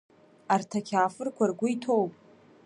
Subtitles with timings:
[0.53, 2.05] Арҭ ақьаафырқәа ргәы иҭоу?